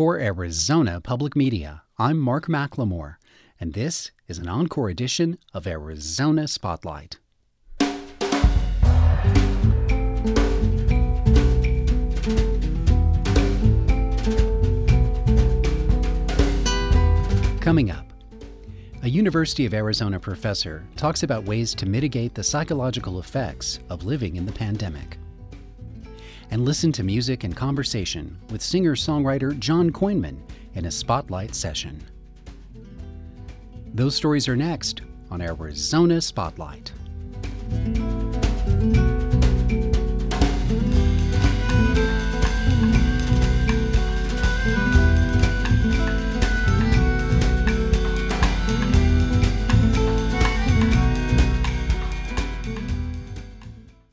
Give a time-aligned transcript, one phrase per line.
[0.00, 3.16] For Arizona Public Media, I'm Mark McLemore,
[3.60, 7.18] and this is an encore edition of Arizona Spotlight.
[17.60, 18.10] Coming up,
[19.02, 24.36] a University of Arizona professor talks about ways to mitigate the psychological effects of living
[24.36, 25.18] in the pandemic.
[26.50, 30.38] And listen to music and conversation with singer songwriter John Coinman
[30.74, 32.02] in a spotlight session.
[33.94, 36.92] Those stories are next on Arizona Spotlight.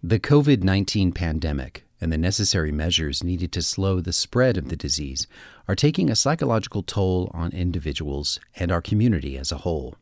[0.03, 4.75] The COVID 19 pandemic and the necessary measures needed to slow the spread of the
[4.75, 5.27] disease
[5.67, 9.95] are taking a psychological toll on individuals and our community as a whole.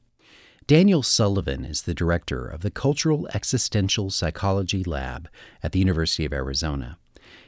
[0.68, 5.30] Daniel Sullivan is the director of the Cultural Existential Psychology Lab
[5.62, 6.98] at the University of Arizona.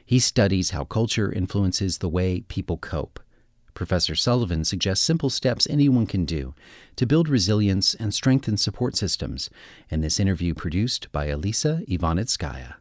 [0.05, 3.19] He studies how culture influences the way people cope.
[3.73, 6.55] Professor Sullivan suggests simple steps anyone can do
[6.95, 9.49] to build resilience and strengthen support systems
[9.89, 12.75] in this interview produced by Elisa Ivanitskaya.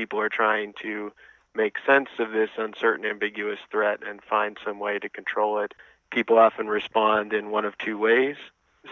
[0.00, 1.12] People are trying to
[1.54, 5.74] make sense of this uncertain, ambiguous threat and find some way to control it.
[6.10, 8.36] People often respond in one of two ways.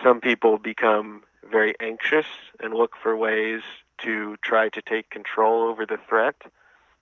[0.03, 2.27] Some people become very anxious
[2.61, 3.63] and look for ways
[4.03, 6.35] to try to take control over the threat.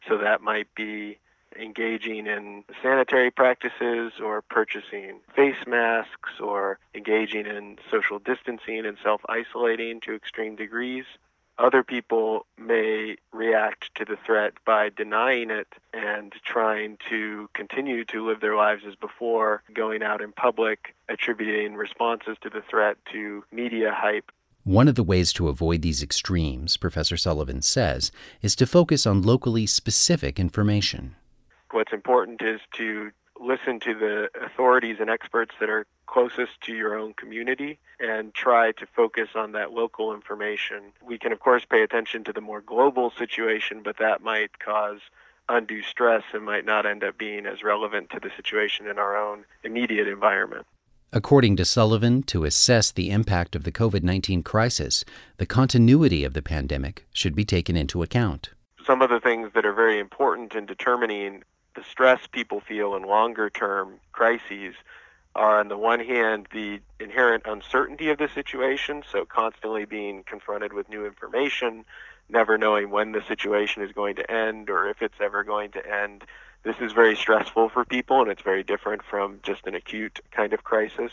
[0.07, 1.19] So that might be
[1.61, 9.21] engaging in sanitary practices or purchasing face masks or engaging in social distancing and self
[9.29, 11.07] isolating to extreme degrees.
[11.59, 18.27] Other people may react to the threat by denying it and trying to continue to
[18.27, 23.43] live their lives as before, going out in public, attributing responses to the threat to
[23.51, 24.31] media hype.
[24.65, 29.23] One of the ways to avoid these extremes, Professor Sullivan says, is to focus on
[29.23, 31.15] locally specific information
[31.77, 33.11] what's important is to
[33.41, 38.73] listen to the authorities and experts that are closest to your own community and try
[38.73, 40.93] to focus on that local information.
[41.03, 45.01] We can, of course, pay attention to the more global situation, but that might cause
[45.49, 49.17] undue stress and might not end up being as relevant to the situation in our
[49.17, 50.67] own immediate environment.
[51.13, 55.05] According to Sullivan, to assess the impact of the COVID 19 crisis,
[55.37, 58.51] the continuity of the pandemic should be taken into account.
[58.85, 61.45] Some of the things that are very important in determining
[61.77, 64.75] the stress people feel in longer term crises
[65.35, 70.73] are on the one hand the inherent uncertainty of the situation, so constantly being confronted
[70.73, 71.85] with new information,
[72.31, 75.87] never knowing when the situation is going to end or if it's ever going to
[75.87, 76.25] end.
[76.63, 80.55] This is very stressful for people and it's very different from just an acute kind
[80.55, 81.13] of crisis.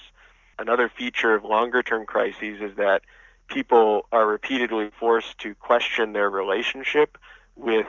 [0.58, 3.02] Another feature of longer term crises is that
[3.50, 7.18] people are repeatedly forced to question their relationship
[7.58, 7.88] with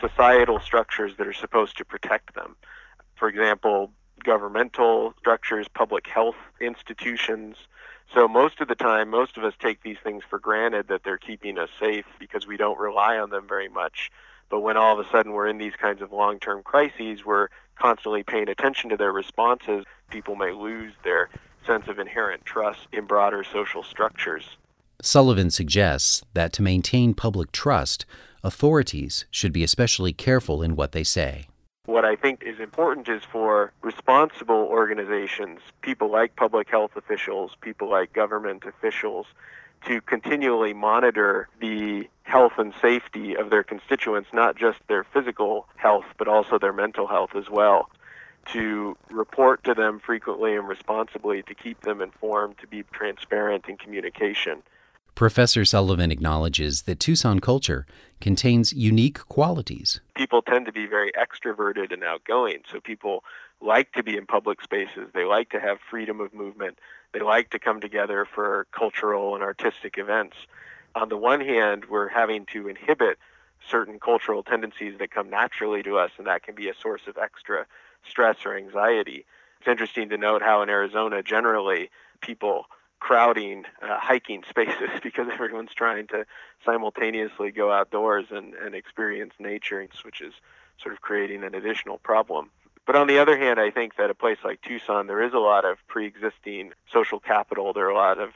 [0.00, 2.56] societal structures that are supposed to protect them.
[3.16, 3.90] For example,
[4.24, 7.56] governmental structures, public health institutions.
[8.14, 11.18] So most of the time, most of us take these things for granted that they're
[11.18, 14.10] keeping us safe because we don't rely on them very much.
[14.50, 17.48] But when all of a sudden we're in these kinds of long term crises, we're
[17.76, 19.84] constantly paying attention to their responses.
[20.10, 21.28] People may lose their
[21.66, 24.56] sense of inherent trust in broader social structures.
[25.02, 28.04] Sullivan suggests that to maintain public trust,
[28.42, 31.48] authorities should be especially careful in what they say.
[31.86, 37.88] What I think is important is for responsible organizations, people like public health officials, people
[37.88, 39.26] like government officials,
[39.86, 46.04] to continually monitor the health and safety of their constituents, not just their physical health,
[46.18, 47.88] but also their mental health as well.
[48.52, 53.76] To report to them frequently and responsibly, to keep them informed, to be transparent in
[53.76, 54.62] communication.
[55.18, 57.88] Professor Sullivan acknowledges that Tucson culture
[58.20, 60.00] contains unique qualities.
[60.14, 63.24] People tend to be very extroverted and outgoing, so people
[63.60, 65.08] like to be in public spaces.
[65.12, 66.78] They like to have freedom of movement.
[67.10, 70.36] They like to come together for cultural and artistic events.
[70.94, 73.18] On the one hand, we're having to inhibit
[73.68, 77.18] certain cultural tendencies that come naturally to us, and that can be a source of
[77.18, 77.66] extra
[78.08, 79.26] stress or anxiety.
[79.58, 81.90] It's interesting to note how in Arizona, generally,
[82.20, 82.66] people
[83.00, 86.26] crowding uh, hiking spaces because everyone's trying to
[86.64, 90.34] simultaneously go outdoors and, and experience nature, which is
[90.82, 92.50] sort of creating an additional problem.
[92.86, 95.38] But on the other hand, I think that a place like Tucson, there is a
[95.38, 97.72] lot of pre existing social capital.
[97.72, 98.30] There are a lot of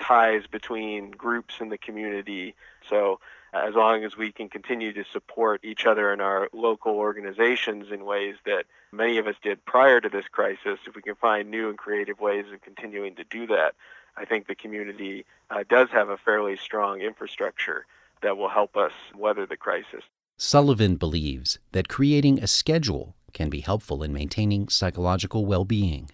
[0.00, 2.54] ties between groups in the community.
[2.88, 3.20] So
[3.52, 8.04] as long as we can continue to support each other in our local organizations in
[8.04, 11.68] ways that many of us did prior to this crisis, if we can find new
[11.68, 13.74] and creative ways of continuing to do that,
[14.16, 17.86] I think the community uh, does have a fairly strong infrastructure
[18.22, 20.04] that will help us weather the crisis.
[20.36, 26.10] Sullivan believes that creating a schedule can be helpful in maintaining psychological well being.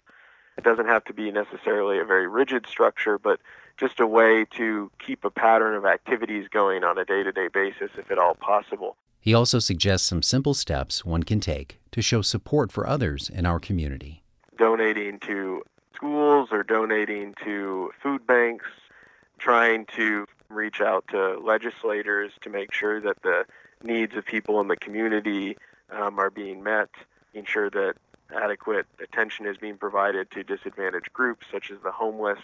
[0.56, 3.40] It doesn't have to be necessarily a very rigid structure, but
[3.76, 7.48] just a way to keep a pattern of activities going on a day to day
[7.48, 8.96] basis if at all possible.
[9.20, 13.46] He also suggests some simple steps one can take to show support for others in
[13.46, 14.22] our community.
[14.56, 15.62] Donating to
[15.98, 18.66] schools or donating to food banks,
[19.38, 23.44] trying to reach out to legislators to make sure that the
[23.82, 25.56] needs of people in the community
[25.90, 26.88] um, are being met,
[27.34, 27.94] ensure that
[28.34, 32.38] adequate attention is being provided to disadvantaged groups such as the homeless.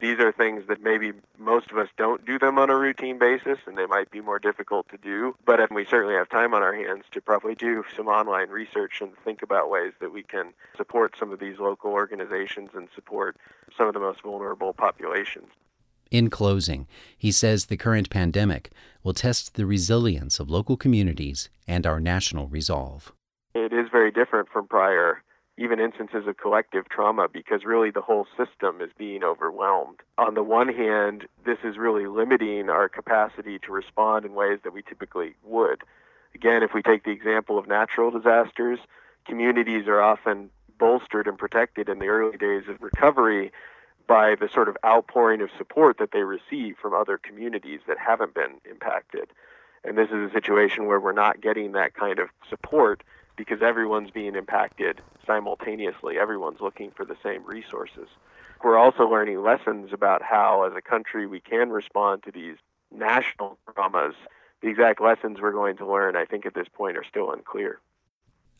[0.00, 3.58] These are things that maybe most of us don't do them on a routine basis
[3.66, 6.74] and they might be more difficult to do, but we certainly have time on our
[6.74, 11.14] hands to probably do some online research and think about ways that we can support
[11.18, 13.36] some of these local organizations and support
[13.76, 15.48] some of the most vulnerable populations.
[16.10, 16.86] In closing,
[17.16, 18.70] he says the current pandemic
[19.02, 23.12] will test the resilience of local communities and our national resolve.
[23.54, 25.22] It is very different from prior
[25.56, 30.00] even instances of collective trauma because really the whole system is being overwhelmed.
[30.18, 34.72] On the one hand, this is really limiting our capacity to respond in ways that
[34.72, 35.82] we typically would.
[36.34, 38.80] Again, if we take the example of natural disasters,
[39.26, 43.52] communities are often bolstered and protected in the early days of recovery
[44.08, 48.34] by the sort of outpouring of support that they receive from other communities that haven't
[48.34, 49.30] been impacted.
[49.84, 53.02] And this is a situation where we're not getting that kind of support
[53.36, 56.18] because everyone's being impacted simultaneously.
[56.18, 58.08] Everyone's looking for the same resources.
[58.62, 62.56] We're also learning lessons about how, as a country, we can respond to these
[62.90, 64.14] national traumas.
[64.62, 67.80] The exact lessons we're going to learn, I think, at this point are still unclear.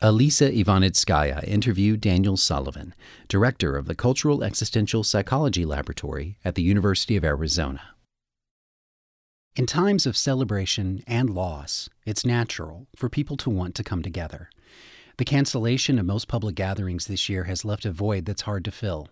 [0.03, 2.95] Alisa Ivanitskaya interviewed Daniel Sullivan,
[3.29, 7.81] director of the Cultural Existential Psychology Laboratory at the University of Arizona.
[9.57, 14.51] In times of celebration and loss, it's natural for people to want to come together.
[15.17, 18.73] The cancellation of most public gatherings this year has left a void that's hard to
[18.73, 19.09] fill.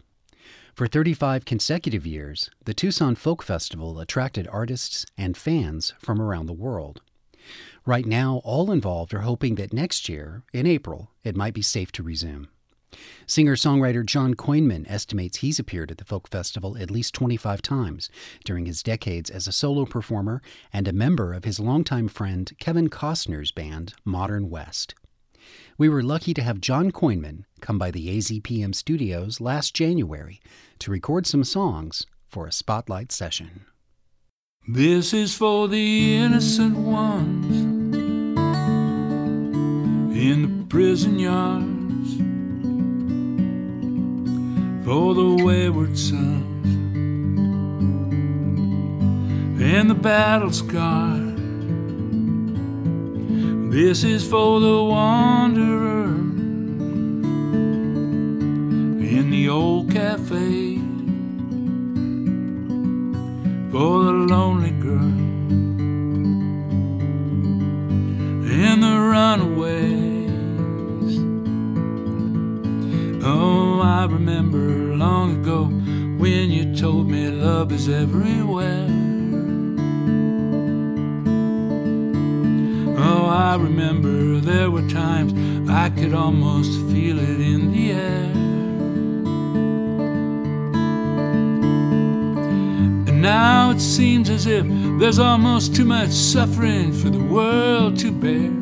[0.75, 6.53] For 35 consecutive years, the Tucson Folk Festival attracted artists and fans from around the
[6.53, 7.03] world.
[7.87, 11.93] Right now, all involved are hoping that next year, in April, it might be safe
[11.93, 12.49] to resume.
[13.27, 18.11] Singer songwriter John Coinman estimates he's appeared at the folk festival at least 25 times
[18.45, 22.89] during his decades as a solo performer and a member of his longtime friend Kevin
[22.91, 24.95] Costner's band, Modern West.
[25.79, 30.41] We were lucky to have John Coinman come by the AZPM studios last January
[30.81, 33.65] to record some songs for a spotlight session.
[34.69, 37.57] This is for the innocent ones
[40.15, 42.17] in the prison yards
[44.85, 46.67] for the wayward sons
[49.63, 51.32] and the battle scarred.
[53.73, 56.13] This is for the wanderer
[59.01, 60.77] in the old cafe,
[63.71, 65.01] for the lonely girl
[68.53, 70.29] and the runaway.
[73.25, 75.65] Oh, I remember long ago
[76.21, 79.12] when you told me love is everywhere.
[83.05, 85.33] Oh, I remember there were times
[85.69, 88.31] I could almost feel it in the air.
[93.09, 94.65] And now it seems as if
[95.01, 98.53] there's almost too much suffering for the world to bear.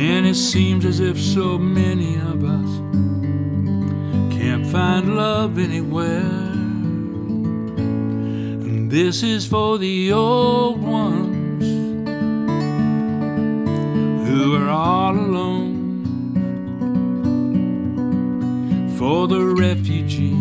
[0.00, 2.70] And it seems as if so many of us
[4.34, 6.47] can't find love anywhere.
[8.88, 11.62] This is for the old ones
[14.26, 15.76] who are all alone,
[18.96, 20.32] for the refugees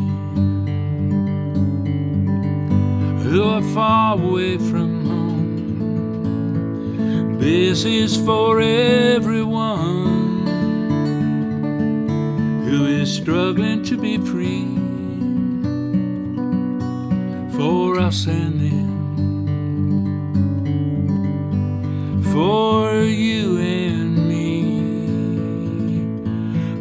[3.25, 6.47] who are far away from home.
[7.39, 10.47] this is for everyone
[12.63, 14.96] who is struggling to be free
[17.57, 18.87] for us and them,
[22.31, 24.45] for you and me.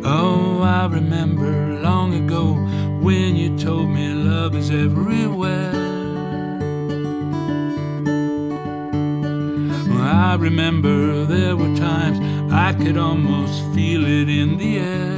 [0.04, 2.52] Oh, I remember long ago
[3.02, 5.72] when you told me love is everywhere.
[9.98, 12.18] I remember there were times
[12.52, 15.15] I could almost feel it in the air.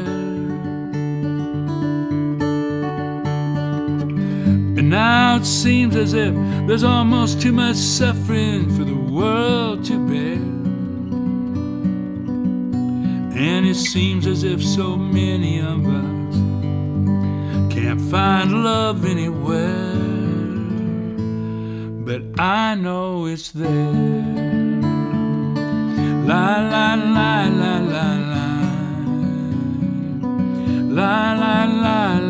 [5.48, 6.34] Seems as if
[6.66, 10.38] there's almost too much suffering for the world to bear.
[13.36, 16.36] And it seems as if so many of us
[17.72, 19.94] can't find love anywhere.
[22.04, 23.72] But I know it's there.
[26.26, 28.46] La la la la la la.
[30.98, 32.27] La la la la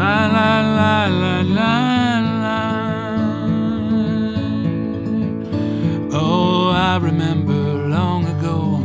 [0.00, 1.74] La la la la la
[2.42, 2.60] la.
[6.10, 7.60] Oh, I remember
[7.96, 8.80] long ago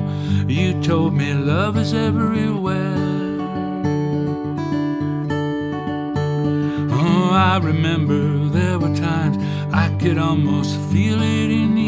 [0.46, 2.98] you told me love is everywhere.
[6.92, 8.20] Oh, I remember
[8.50, 9.38] there were times
[9.74, 11.85] I could almost feel it in the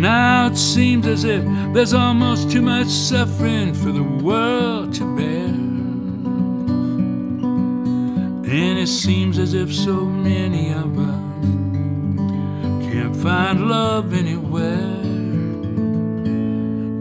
[0.00, 5.48] Now it seems as if there's almost too much suffering for the world to bear.
[8.48, 11.18] And it seems as if so many of us
[12.92, 15.02] can't find love anywhere.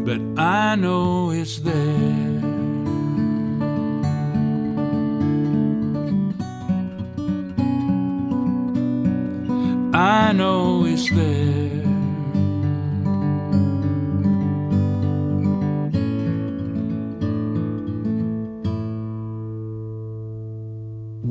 [0.03, 2.36] But I know it's there.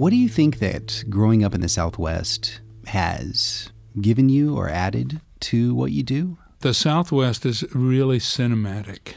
[0.07, 5.21] What do you think that growing up in the Southwest has given you or added
[5.41, 6.39] to what you do?
[6.61, 9.15] The Southwest is really cinematic.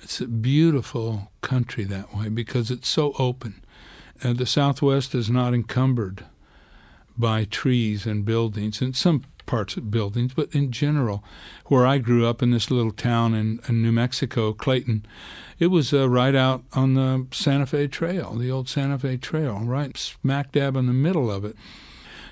[0.00, 3.64] It's a beautiful country that way because it's so open.
[4.20, 6.24] And the Southwest is not encumbered
[7.16, 11.24] by trees and buildings, and some parts of buildings, but in general,
[11.66, 15.04] where I grew up in this little town in, in New Mexico, Clayton,
[15.58, 19.58] it was uh, right out on the Santa Fe Trail, the old Santa Fe Trail,
[19.64, 21.56] right smack dab in the middle of it.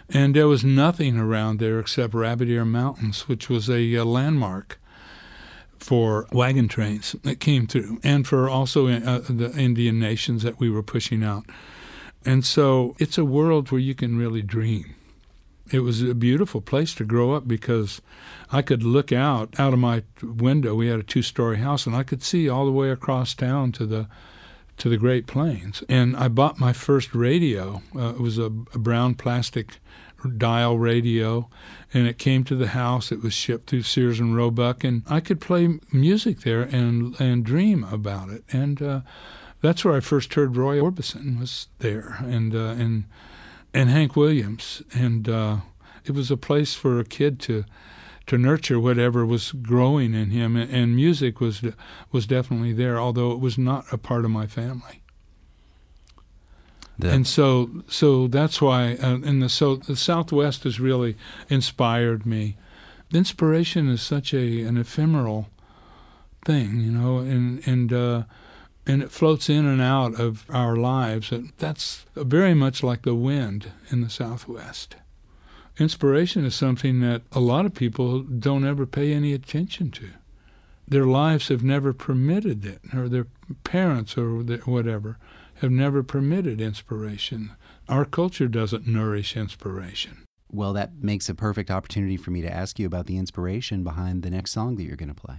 [0.08, 4.78] And there was nothing around there except Rabbit Ear Mountains, which was a, a landmark
[5.76, 10.70] for wagon trains that came through, and for also uh, the Indian nations that we
[10.70, 11.46] were pushing out.
[12.24, 14.94] And so it's a world where you can really dream.
[15.70, 18.00] It was a beautiful place to grow up because
[18.50, 20.74] I could look out out of my window.
[20.74, 23.86] We had a two-story house, and I could see all the way across town to
[23.86, 24.08] the
[24.78, 25.82] to the Great Plains.
[25.88, 27.82] And I bought my first radio.
[27.96, 29.80] Uh, it was a, a brown plastic
[30.36, 31.48] dial radio,
[31.94, 33.12] and it came to the house.
[33.12, 37.44] It was shipped through Sears and Roebuck, and I could play music there and and
[37.44, 38.44] dream about it.
[38.52, 39.00] And uh,
[39.60, 43.04] that's where I first heard Roy Orbison was there, and uh, and
[43.74, 45.56] and Hank Williams, and uh,
[46.04, 47.64] it was a place for a kid to
[48.26, 51.62] to nurture whatever was growing in him, and, and music was
[52.12, 55.02] was definitely there, although it was not a part of my family.
[57.00, 61.16] And so so that's why uh, in the so the Southwest has really
[61.48, 62.56] inspired me.
[63.12, 65.48] Inspiration is such a an ephemeral
[66.44, 68.22] thing, you know, and and uh,
[68.88, 71.30] and it floats in and out of our lives.
[71.30, 74.96] And that's very much like the wind in the Southwest.
[75.78, 80.08] Inspiration is something that a lot of people don't ever pay any attention to.
[80.88, 83.26] Their lives have never permitted it, or their
[83.62, 85.18] parents or whatever
[85.56, 87.50] have never permitted inspiration.
[87.88, 90.24] Our culture doesn't nourish inspiration.
[90.50, 94.22] Well, that makes a perfect opportunity for me to ask you about the inspiration behind
[94.22, 95.38] the next song that you're going to play.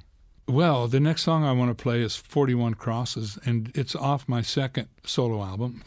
[0.50, 4.42] Well, the next song I want to play is 41 Crosses, and it's off my
[4.42, 5.84] second solo album.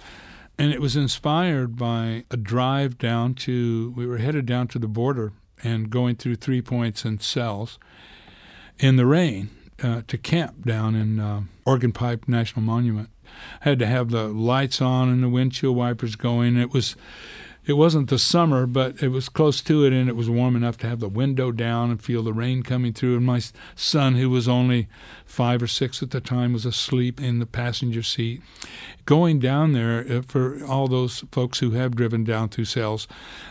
[0.56, 4.86] And it was inspired by a drive down to, we were headed down to the
[4.86, 5.32] border
[5.64, 7.80] and going through three points and Sells
[8.78, 9.50] in the rain
[9.82, 13.08] uh, to camp down in uh, Organ Pipe National Monument.
[13.62, 16.56] I had to have the lights on and the windshield wipers going.
[16.56, 16.94] It was
[17.64, 20.76] it wasn't the summer, but it was close to it, and it was warm enough
[20.78, 23.16] to have the window down and feel the rain coming through.
[23.16, 23.40] And my
[23.76, 24.88] son, who was only
[25.24, 28.42] five or six at the time, was asleep in the passenger seat.
[29.04, 33.06] Going down there, uh, for all those folks who have driven down through Sells,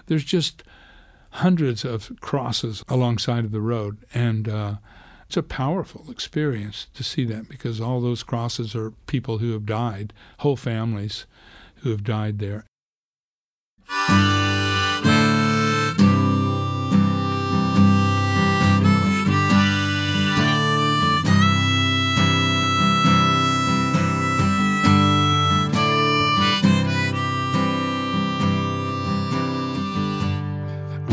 [0.08, 0.64] there's just
[1.36, 4.76] hundreds of crosses alongside of the road, and uh,
[5.26, 9.66] it's a powerful experience to see that because all those crosses are people who have
[9.66, 11.26] died, whole families
[11.78, 12.66] who have died there.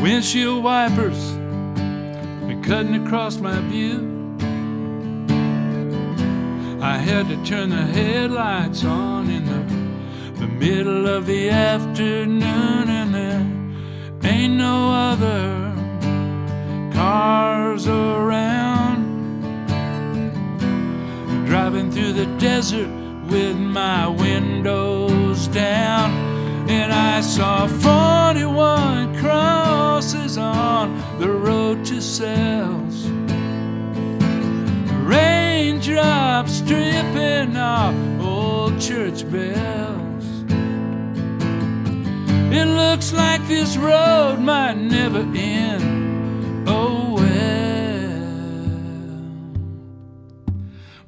[0.00, 4.16] Windshield wipers are cutting across my view.
[6.80, 9.77] I had to turn the headlights on in the
[10.38, 15.74] the middle of the afternoon, and there ain't no other
[16.92, 19.04] cars around.
[21.46, 22.88] Driving through the desert
[23.28, 26.12] with my windows down,
[26.70, 33.08] and I saw 41 crosses on the road to Sells.
[35.02, 39.97] Raindrops dripping off old church bells.
[42.50, 46.66] It looks like this road might never end.
[46.66, 47.28] Oh well.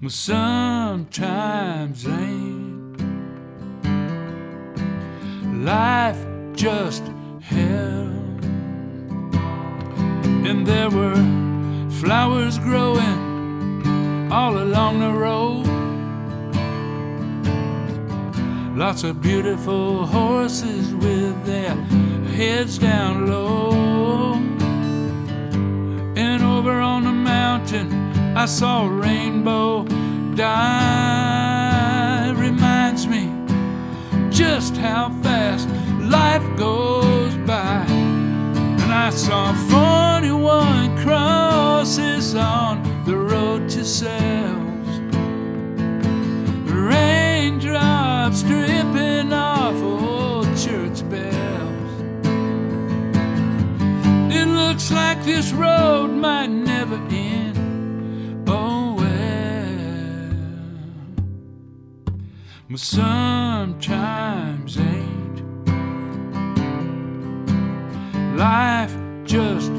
[0.02, 3.00] But sometimes ain't
[5.64, 7.02] life just
[7.40, 8.08] hell.
[10.44, 11.16] And there were
[12.00, 15.69] flowers growing all along the road.
[18.76, 21.74] Lots of beautiful horses with their
[22.36, 24.34] heads down low.
[26.16, 27.92] And over on the mountain,
[28.36, 29.84] I saw a rainbow
[30.36, 32.30] die.
[32.36, 33.32] Reminds me
[34.30, 35.68] just how fast
[36.08, 37.84] life goes by.
[37.88, 44.69] And I saw 41 crosses on the road to Sells.
[48.46, 51.92] Dripping off old church bells.
[54.32, 58.48] It looks like this road might never end.
[58.48, 59.10] Oh well.
[62.70, 65.42] But sometimes ain't
[68.36, 69.69] life just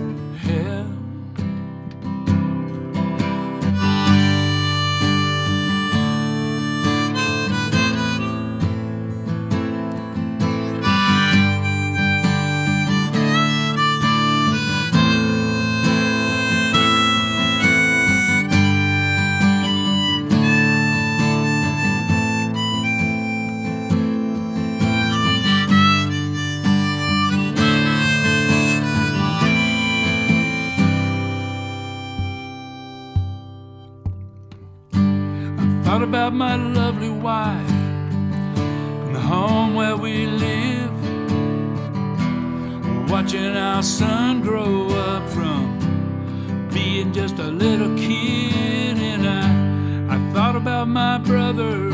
[43.81, 48.95] Our son grow up from being just a little kid.
[48.99, 51.89] And I, I thought about my brother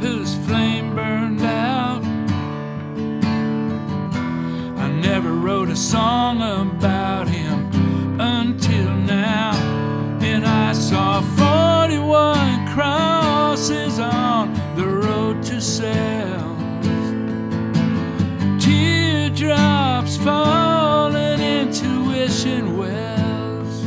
[0.00, 2.02] whose flame burned out.
[4.78, 9.52] I never wrote a song about him until now.
[10.22, 16.56] And I saw 41 crosses on the road to Sells.
[18.64, 20.59] Teardrops into
[22.46, 23.84] wells.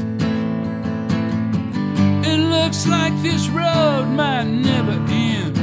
[2.26, 5.58] It looks like this road might never end.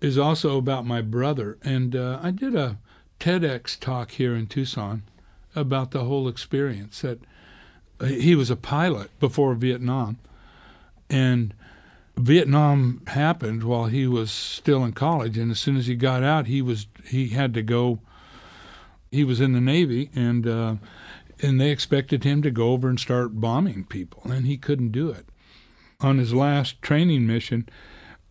[0.00, 2.78] is also about my brother, and uh, I did a
[3.20, 5.02] TEDx talk here in Tucson
[5.54, 7.02] about the whole experience.
[7.02, 7.20] That
[8.00, 10.16] uh, he was a pilot before Vietnam,
[11.10, 11.52] and
[12.18, 16.46] Vietnam happened while he was still in college, and as soon as he got out,
[16.46, 18.00] he was he had to go.
[19.10, 20.76] He was in the Navy, and uh,
[21.42, 25.10] and they expected him to go over and start bombing people, and he couldn't do
[25.10, 25.26] it.
[26.00, 27.68] On his last training mission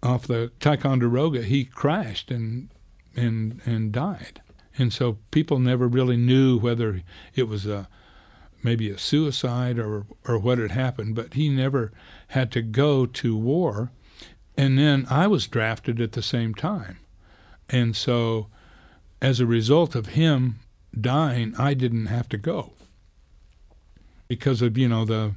[0.02, 2.70] off the Ticonderoga, he crashed and
[3.16, 4.42] and and died.
[4.78, 7.02] And so people never really knew whether
[7.34, 7.88] it was a
[8.66, 11.94] maybe a suicide or or what had happened, but he never
[12.30, 13.92] had to go to war.
[14.58, 16.98] And then I was drafted at the same time.
[17.70, 18.48] And so
[19.22, 20.60] as a result of him
[21.00, 22.72] dying, I didn't have to go.
[24.28, 25.36] Because of, you know, the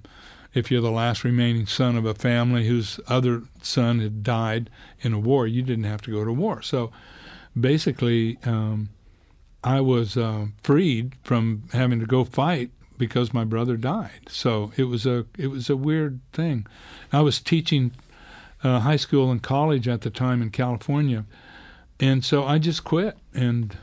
[0.55, 5.12] if you're the last remaining son of a family whose other son had died in
[5.12, 6.62] a war, you didn't have to go to war.
[6.62, 6.91] So
[7.59, 8.88] basically, um,
[9.62, 14.29] I was uh, freed from having to go fight because my brother died.
[14.29, 16.67] So it was a it was a weird thing.
[17.13, 17.93] I was teaching
[18.63, 21.25] uh, high school and college at the time in California,
[22.01, 23.77] and so I just quit and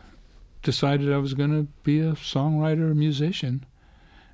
[0.64, 3.66] decided I was going to be a songwriter, a musician.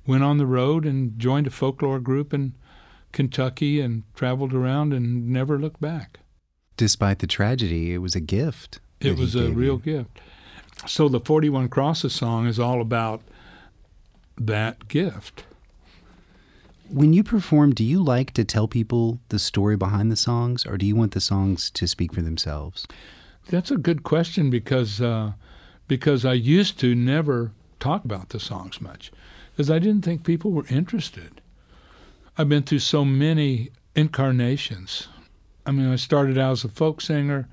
[0.06, 2.54] Went on the road and joined a folklore group in
[3.12, 6.18] Kentucky and traveled around and never looked back.
[6.76, 8.80] despite the tragedy, it was a gift.
[9.00, 9.98] It was a real you.
[9.98, 10.20] gift.
[10.86, 13.20] So the 41 Crosses song is all about
[14.38, 15.44] that gift.
[16.88, 20.76] When you perform, do you like to tell people the story behind the songs, or
[20.76, 22.86] do you want the songs to speak for themselves?
[23.48, 25.32] That's a good question because uh,
[25.88, 29.10] because I used to never talk about the songs much
[29.52, 31.40] because I didn't think people were interested.
[32.38, 35.08] I've been through so many incarnations.
[35.66, 37.48] I mean, I started out as a folk singer,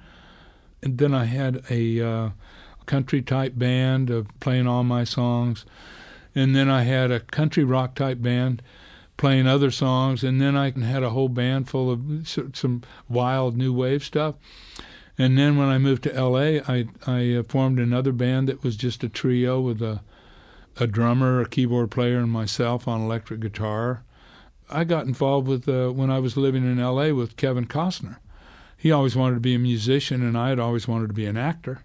[0.82, 2.30] and then I had a uh,
[2.86, 5.65] country type band of playing all my songs,
[6.39, 8.62] and then I had a country rock type band
[9.17, 12.02] playing other songs, and then I had a whole band full of
[12.54, 14.36] some wild new wave stuff.
[15.17, 18.78] And then when I moved to L.A., I I uh, formed another band that was
[18.78, 20.02] just a trio with a
[20.80, 24.06] a drummer, a keyboard player, and myself on electric guitar.
[24.69, 27.12] I got involved with uh, when I was living in L.A.
[27.12, 28.17] with Kevin Costner.
[28.78, 31.36] He always wanted to be a musician, and I had always wanted to be an
[31.36, 31.84] actor.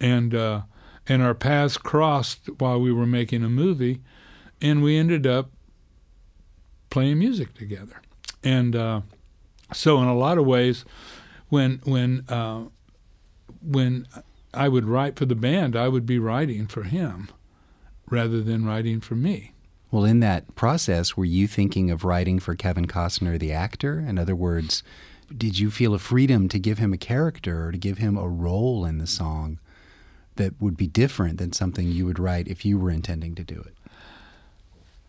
[0.00, 0.62] And uh,
[1.12, 4.00] and our paths crossed while we were making a movie,
[4.62, 5.50] and we ended up
[6.88, 8.00] playing music together.
[8.42, 9.02] And uh,
[9.74, 10.86] so, in a lot of ways,
[11.50, 12.62] when when uh,
[13.60, 14.08] when
[14.54, 17.28] I would write for the band, I would be writing for him
[18.08, 19.52] rather than writing for me.
[19.90, 23.98] Well, in that process, were you thinking of writing for Kevin Costner, the actor?
[23.98, 24.82] In other words,
[25.36, 28.26] did you feel a freedom to give him a character or to give him a
[28.26, 29.58] role in the song
[30.36, 33.60] that would be different than something you would write if you were intending to do
[33.60, 33.74] it?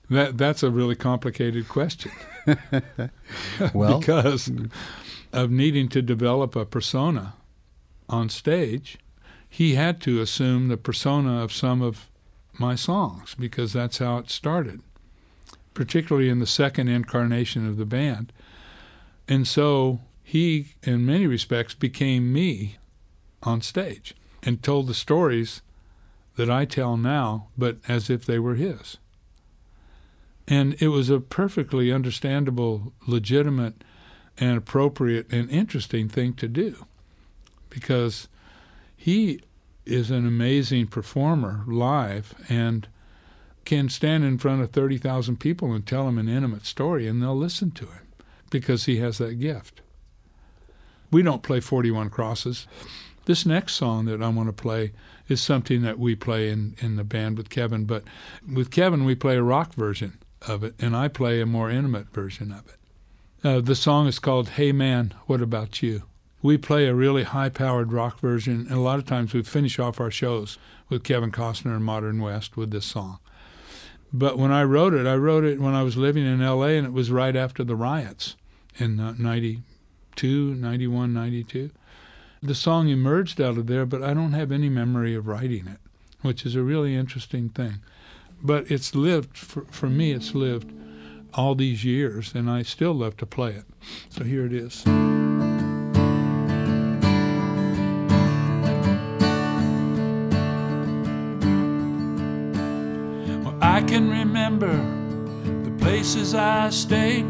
[0.10, 2.12] That that's a really complicated question.
[3.74, 4.52] well, because
[5.32, 7.34] of needing to develop a persona
[8.10, 8.98] on stage,
[9.50, 12.10] he had to assume the persona of some of
[12.60, 14.82] my songs because that's how it started,
[15.74, 18.34] particularly in the second incarnation of the band.
[19.28, 22.78] And so he, in many respects, became me
[23.42, 25.62] on stage and told the stories
[26.36, 28.98] that I tell now, but as if they were his.
[30.48, 33.84] And it was a perfectly understandable, legitimate,
[34.38, 36.86] and appropriate and interesting thing to do
[37.70, 38.28] because
[38.96, 39.42] he
[39.86, 42.88] is an amazing performer live and
[43.66, 47.38] can stand in front of 30,000 people and tell them an intimate story and they'll
[47.38, 48.08] listen to him
[48.50, 49.82] because he has that gift.
[51.12, 52.68] We don't play 41 crosses.
[53.26, 54.92] This next song that I want to play
[55.28, 58.04] is something that we play in, in the band with Kevin, but
[58.52, 62.14] with Kevin we play a rock version of it and I play a more intimate
[62.14, 62.76] version of it.
[63.46, 66.04] Uh, the song is called Hey Man, What About You?
[66.44, 69.80] we play a really high powered rock version, and a lot of times we finish
[69.80, 70.60] off our shows
[70.90, 73.20] with Kevin Costner and Modern West with this song.
[74.12, 76.86] But when I wrote it, I wrote it when I was living in LA, and
[76.86, 78.36] it was right after the riots
[78.76, 81.72] in uh, 92, 91, 92.
[82.46, 85.80] The song emerged out of there, but I don't have any memory of writing it,
[86.24, 87.76] which is a really interesting thing.
[88.42, 90.70] But it's lived, for, for me, it's lived
[91.34, 93.64] all these years, and I still love to play it.
[94.10, 94.84] So here it is.
[103.62, 104.76] I can remember
[105.64, 107.26] the places I stayed,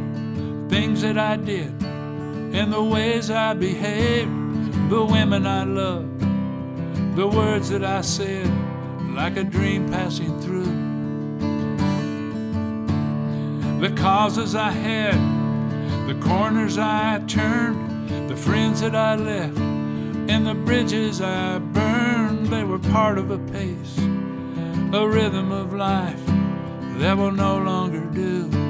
[0.70, 4.43] things that I did, and the ways I behaved,
[4.94, 6.20] the women I loved,
[7.16, 8.48] the words that I said,
[9.16, 10.72] like a dream passing through.
[13.80, 15.16] The causes I had,
[16.08, 22.64] the corners I turned, the friends that I left, and the bridges I burned, they
[22.64, 26.24] were part of a pace, a rhythm of life
[27.00, 28.63] that will no longer do.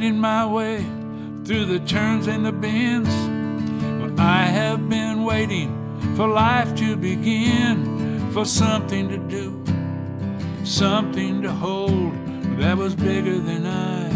[0.00, 0.78] Now winding my way
[1.44, 3.10] through the turns and the bends,
[4.00, 5.70] well, I have been waiting
[6.16, 9.62] for life to begin, for something to do,
[10.64, 12.14] something to hold
[12.58, 14.08] that was bigger than I.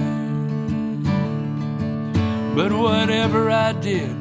[2.55, 4.17] But whatever I did,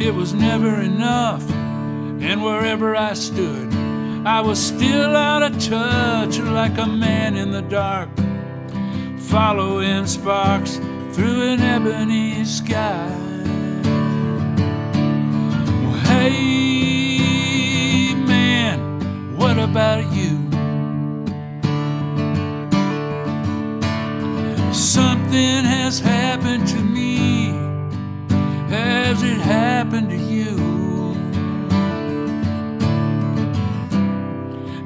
[0.00, 1.42] it was never enough.
[1.50, 3.74] And wherever I stood,
[4.24, 8.10] I was still out of touch, like a man in the dark,
[9.28, 10.76] following sparks
[11.12, 13.14] through an ebony sky.
[15.82, 20.38] Well, hey, man, what about you?
[24.72, 27.50] Something has happened to me
[28.70, 30.56] has it happened to you?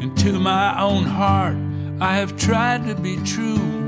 [0.00, 1.57] And to my own heart,
[2.00, 3.82] I have tried to be true.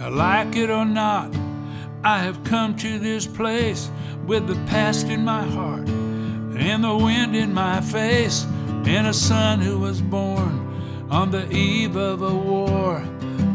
[0.00, 1.30] I like it or not,
[2.02, 3.90] I have come to this place
[4.26, 5.86] with the past in my heart
[6.56, 8.46] and the wind in my face
[8.86, 13.04] and a son who was born on the eve of a war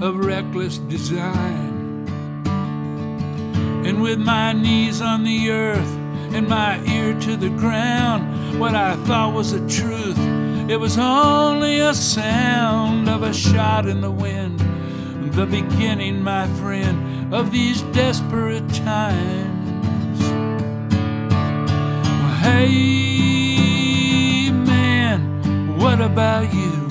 [0.02, 2.06] of reckless design.
[3.88, 5.99] And with my knees on the earth
[6.34, 10.18] and my ear to the ground, what I thought was a truth,
[10.70, 14.60] it was only a sound of a shot in the wind.
[15.34, 20.20] The beginning, my friend, of these desperate times.
[22.42, 26.90] Hey, man, what about you?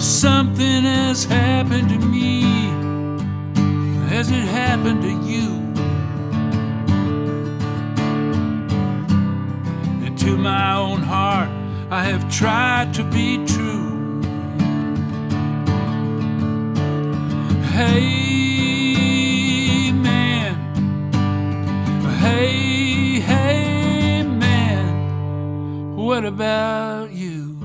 [0.00, 2.45] Something has happened to me.
[4.16, 5.48] Has it happened to you?
[10.06, 11.50] And to my own heart,
[11.90, 14.22] I have tried to be true.
[17.74, 17.92] Hey,
[19.92, 20.54] man.
[22.20, 25.94] Hey, hey, man.
[25.94, 27.58] What about you?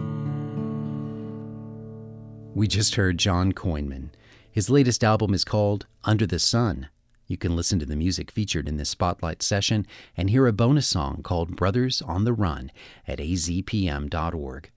[2.54, 4.10] We just heard John Coinman.
[4.52, 6.90] His latest album is called Under the Sun.
[7.26, 9.88] You can listen to the music featured in this spotlight session
[10.18, 12.70] and hear a bonus song called Brothers on the Run
[13.08, 14.70] at azpm.org.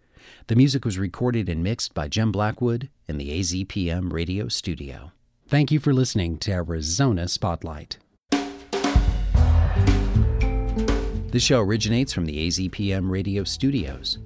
[0.46, 5.10] The music was recorded and mixed by Jim Blackwood in the AZPM radio studio.
[5.48, 7.98] Thank you for listening to Arizona Spotlight.
[11.32, 14.18] The show originates from the AZPM radio studios.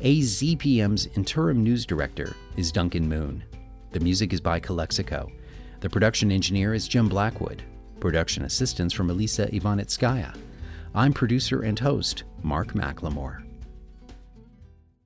[0.00, 3.44] AZPM's interim news director is Duncan Moon.
[3.92, 5.30] The music is by Calexico.
[5.80, 7.62] The production engineer is Jim Blackwood.
[8.00, 10.34] Production assistance from Elisa Ivanitskaya.
[10.94, 13.44] I'm producer and host Mark McLemore.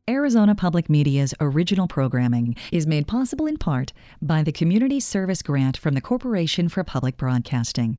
[0.08, 5.76] Arizona Public Media's original programming is made possible in part by the Community Service Grant
[5.76, 7.94] from the Corporation for Public Broadcasting.